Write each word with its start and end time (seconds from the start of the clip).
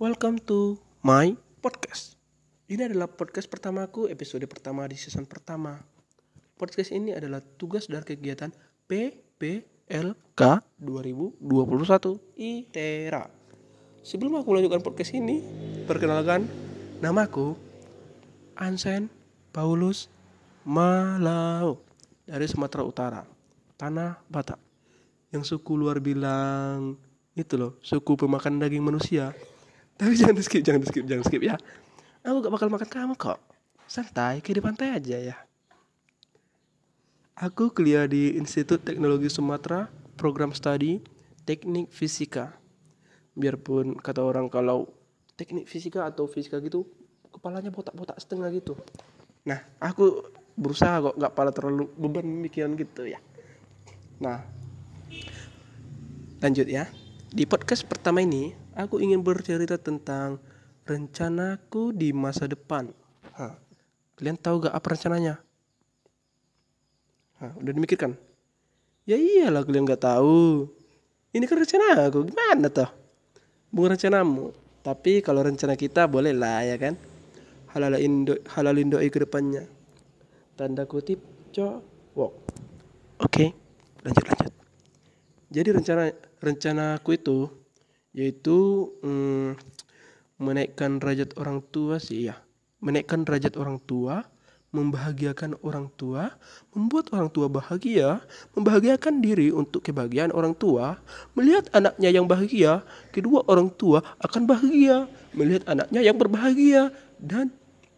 Welcome 0.00 0.40
to 0.48 0.80
my 1.04 1.36
podcast. 1.60 2.16
Ini 2.72 2.88
adalah 2.88 3.04
podcast 3.04 3.52
pertamaku, 3.52 4.08
episode 4.08 4.40
pertama 4.48 4.88
di 4.88 4.96
season 4.96 5.28
pertama. 5.28 5.76
Podcast 6.56 6.88
ini 6.96 7.12
adalah 7.12 7.44
tugas 7.44 7.84
dari 7.84 8.00
kegiatan 8.08 8.48
PPLK 8.88 10.40
2021 10.80 11.36
ITERA. 12.32 13.28
Sebelum 14.00 14.40
aku 14.40 14.56
melanjutkan 14.56 14.80
podcast 14.80 15.12
ini, 15.12 15.44
perkenalkan 15.84 16.48
namaku 17.04 17.60
Ansen 18.56 19.12
Paulus 19.52 20.08
Malau 20.64 21.76
dari 22.24 22.48
Sumatera 22.48 22.88
Utara, 22.88 23.22
Tanah 23.76 24.16
Batak. 24.32 24.64
Yang 25.28 25.52
suku 25.52 25.76
luar 25.76 26.00
bilang 26.00 26.96
itu 27.36 27.60
loh, 27.60 27.76
suku 27.84 28.16
pemakan 28.16 28.64
daging 28.64 28.80
manusia. 28.80 29.36
Tapi 30.00 30.16
jangan 30.16 30.32
di 30.32 30.40
skip, 30.40 30.64
jangan 30.64 30.80
di 30.80 30.88
skip, 30.88 31.04
jangan 31.04 31.24
skip 31.28 31.44
ya. 31.44 31.60
Aku 32.24 32.40
gak 32.40 32.52
bakal 32.56 32.72
makan 32.72 32.88
kamu 32.88 33.14
kok. 33.20 33.36
Santai, 33.84 34.40
kayak 34.40 34.56
di 34.56 34.64
pantai 34.64 34.88
aja 34.96 35.16
ya. 35.20 35.36
Aku 37.36 37.68
kuliah 37.68 38.08
di 38.08 38.32
Institut 38.40 38.80
Teknologi 38.80 39.28
Sumatera, 39.28 39.92
program 40.16 40.56
studi 40.56 41.04
Teknik 41.44 41.92
Fisika. 41.92 42.56
Biarpun 43.36 44.00
kata 44.00 44.24
orang 44.24 44.48
kalau 44.48 44.88
teknik 45.40 45.64
fisika 45.64 46.04
atau 46.04 46.28
fisika 46.28 46.60
gitu, 46.60 46.84
kepalanya 47.32 47.72
botak-botak 47.72 48.20
setengah 48.20 48.52
gitu. 48.52 48.76
Nah, 49.48 49.64
aku 49.80 50.28
berusaha 50.52 51.00
kok 51.00 51.16
gak 51.16 51.32
pala 51.32 51.52
terlalu 51.52 51.88
beban 51.96 52.24
pemikiran 52.24 52.76
gitu 52.76 53.08
ya. 53.08 53.16
Nah, 54.20 54.44
lanjut 56.44 56.68
ya. 56.68 56.84
Di 57.32 57.48
podcast 57.48 57.88
pertama 57.88 58.20
ini, 58.20 58.52
aku 58.84 59.02
ingin 59.04 59.20
bercerita 59.20 59.76
tentang 59.76 60.40
rencanaku 60.88 61.92
di 61.92 62.10
masa 62.10 62.48
depan. 62.48 62.88
Hah, 63.36 63.54
kalian 64.16 64.40
tahu 64.40 64.66
gak 64.68 64.74
apa 64.74 64.86
rencananya? 64.96 65.34
Hah, 67.40 67.52
udah 67.56 67.72
dimikirkan? 67.72 68.16
Ya 69.04 69.16
iyalah 69.16 69.64
kalian 69.64 69.88
gak 69.88 70.04
tahu. 70.04 70.68
Ini 71.30 71.44
kan 71.46 71.62
rencana 71.62 72.10
aku, 72.10 72.26
gimana 72.26 72.66
toh? 72.68 72.90
Bukan 73.70 73.94
rencanamu. 73.94 74.50
Tapi 74.80 75.20
kalau 75.22 75.44
rencana 75.44 75.76
kita 75.76 76.08
boleh 76.08 76.34
lah 76.34 76.64
ya 76.66 76.74
kan? 76.80 76.98
Halal 77.70 78.02
indo 78.02 78.34
halalin 78.50 78.90
doi 78.90 79.06
ke 79.06 79.22
depannya. 79.22 79.62
Tanda 80.58 80.88
kutip 80.90 81.22
cowok. 81.54 82.32
Oke, 83.22 83.54
lanjut 84.02 84.24
lanjut. 84.26 84.52
Jadi 85.54 85.68
rencana 85.70 86.02
rencanaku 86.42 87.10
itu 87.14 87.38
yaitu 88.10 88.90
hmm, 89.02 89.54
menaikkan 90.40 90.98
derajat 90.98 91.36
orang 91.38 91.62
tua 91.70 92.02
sih 92.02 92.32
ya 92.32 92.36
menaikkan 92.80 93.22
derajat 93.22 93.54
orang 93.60 93.78
tua 93.84 94.24
membahagiakan 94.70 95.58
orang 95.66 95.90
tua 95.98 96.30
membuat 96.70 97.10
orang 97.10 97.26
tua 97.30 97.50
bahagia 97.50 98.22
membahagiakan 98.54 99.18
diri 99.18 99.50
untuk 99.50 99.82
kebahagiaan 99.82 100.30
orang 100.30 100.54
tua. 100.54 100.98
Melihat 101.34 101.66
anaknya 101.74 102.10
yang 102.14 102.26
bahagia 102.30 102.86
kedua 103.10 103.42
orang 103.50 103.70
tua 103.74 104.02
akan 104.22 104.46
bahagia. 104.46 105.10
Melihat 105.34 105.66
anaknya 105.66 106.00
yang 106.06 106.16
berbahagia 106.16 106.94
dan 107.18 107.50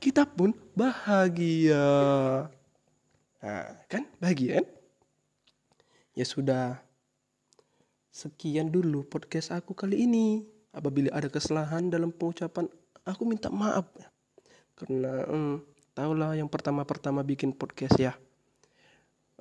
kita 0.00 0.24
pun 0.24 0.56
bahagia. 0.72 1.84
Nah 3.44 3.64
kan? 3.88 4.08
Bahagia 4.20 4.60
kan? 4.60 4.66
Ya 6.16 6.24
sudah 6.24 6.83
Sekian 8.14 8.70
dulu 8.70 9.02
podcast 9.02 9.50
aku 9.50 9.74
kali 9.74 10.06
ini. 10.06 10.46
Apabila 10.70 11.10
ada 11.10 11.26
kesalahan 11.26 11.90
dalam 11.90 12.14
pengucapan, 12.14 12.70
aku 13.02 13.26
minta 13.26 13.50
maaf. 13.50 13.90
Karena 14.78 15.26
hmm, 15.26 15.58
tahulah 15.98 16.38
yang 16.38 16.46
pertama-pertama 16.46 17.26
bikin 17.26 17.50
podcast 17.50 17.98
ya. 17.98 18.14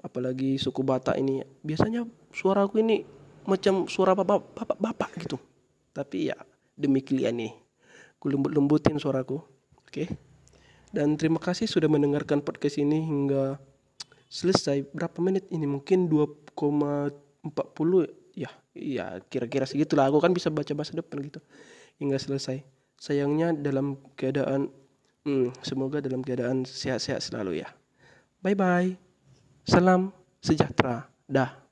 Apalagi 0.01 0.57
suku 0.57 0.81
Batak 0.81 1.21
ini. 1.21 1.45
Biasanya 1.61 2.09
suara 2.33 2.65
aku 2.65 2.81
ini 2.81 3.05
macam 3.45 3.85
suara 3.85 4.17
bapak-bapak 4.17 5.21
gitu. 5.21 5.37
Tapi 5.93 6.33
ya 6.33 6.37
demi 6.73 7.05
kalian 7.05 7.45
nih. 7.45 7.53
Aku 8.17 8.33
lembut-lembutin 8.33 8.97
suaraku. 8.97 9.37
Oke. 9.85 10.09
Dan 10.89 11.13
terima 11.21 11.37
kasih 11.37 11.69
sudah 11.69 11.93
mendengarkan 11.93 12.41
podcast 12.41 12.81
ini 12.81 13.05
hingga 13.05 13.61
selesai. 14.33 14.81
Berapa 14.97 15.21
menit 15.21 15.45
ini? 15.53 15.69
Mungkin 15.69 16.09
2,40 16.09 18.09
ya 18.09 18.22
ya 18.75 19.21
kira-kira 19.31 19.63
segitulah. 19.63 20.11
Aku 20.11 20.19
kan 20.19 20.35
bisa 20.35 20.51
baca 20.51 20.73
bahasa 20.75 20.93
depan 20.93 21.23
gitu. 21.23 21.39
Hingga 21.97 22.19
selesai. 22.19 22.61
Sayangnya 22.99 23.55
dalam 23.55 23.97
keadaan 24.19 24.69
hmm, 25.25 25.55
semoga 25.63 26.03
dalam 26.03 26.21
keadaan 26.21 26.67
sehat-sehat 26.67 27.23
selalu 27.23 27.63
ya. 27.63 27.69
Bye 28.43 28.57
bye 28.57 28.93
salam 29.63 30.11
sejahtera. 30.43 31.07
Dah 31.23 31.62